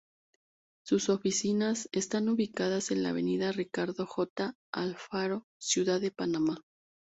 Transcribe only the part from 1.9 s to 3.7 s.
están ubicadas en la avenida